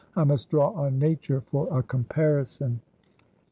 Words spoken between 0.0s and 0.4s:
I